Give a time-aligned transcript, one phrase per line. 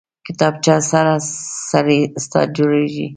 [0.25, 1.13] کتابچه سره
[1.71, 3.07] سړی استاد جوړېږي